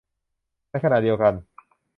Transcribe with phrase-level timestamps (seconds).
[0.69, 1.33] ในขณะเดียวกัน